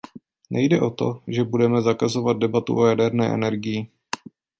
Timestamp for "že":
1.27-1.43